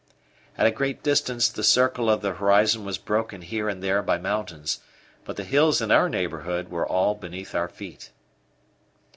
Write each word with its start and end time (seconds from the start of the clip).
At 0.57 0.65
a 0.65 0.71
great 0.71 1.03
distance 1.03 1.47
the 1.47 1.61
circle 1.63 2.09
of 2.09 2.21
the 2.23 2.33
horizon 2.33 2.83
was 2.85 2.97
broken 2.97 3.43
here 3.43 3.69
and 3.69 3.83
there 3.83 4.01
by 4.01 4.17
mountains, 4.17 4.79
but 5.25 5.35
the 5.35 5.43
hills 5.43 5.79
in 5.79 5.91
our 5.91 6.09
neighbourhood 6.09 6.69
were 6.69 6.87
all 6.87 7.13
beneath 7.13 7.53
our 7.53 7.69
feet. 7.69 8.09